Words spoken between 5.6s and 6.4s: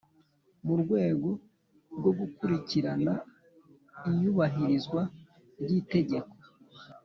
ry Itegeko